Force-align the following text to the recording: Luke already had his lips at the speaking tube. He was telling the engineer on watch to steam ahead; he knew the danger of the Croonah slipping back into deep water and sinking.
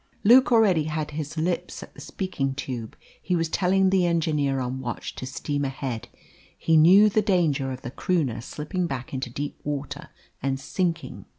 Luke 0.23 0.51
already 0.51 0.85
had 0.85 1.11
his 1.11 1.37
lips 1.37 1.83
at 1.83 1.93
the 1.93 2.01
speaking 2.01 2.55
tube. 2.55 2.97
He 3.21 3.35
was 3.35 3.49
telling 3.49 3.91
the 3.91 4.07
engineer 4.07 4.59
on 4.59 4.79
watch 4.79 5.13
to 5.17 5.27
steam 5.27 5.63
ahead; 5.63 6.07
he 6.57 6.75
knew 6.75 7.07
the 7.07 7.21
danger 7.21 7.71
of 7.71 7.83
the 7.83 7.91
Croonah 7.91 8.41
slipping 8.41 8.87
back 8.87 9.13
into 9.13 9.29
deep 9.29 9.59
water 9.63 10.09
and 10.41 10.59
sinking. 10.59 11.25